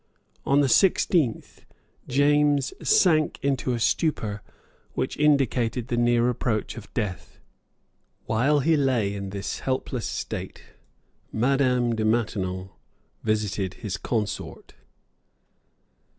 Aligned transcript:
On 0.47 0.61
the 0.61 0.67
sixteenth 0.67 1.63
James 2.07 2.73
sank 2.81 3.37
into 3.43 3.73
a 3.73 3.79
stupor 3.79 4.41
which 4.93 5.15
indicated 5.15 5.89
the 5.89 5.95
near 5.95 6.27
approach 6.27 6.75
of 6.75 6.91
death. 6.95 7.37
While 8.25 8.61
he 8.61 8.75
lay 8.75 9.13
in 9.13 9.29
this 9.29 9.59
helpless 9.59 10.07
state, 10.07 10.63
Madame 11.31 11.93
de 11.93 12.03
Maintenon 12.03 12.71
visited 13.23 13.75
his 13.75 13.97
consort. 13.97 14.73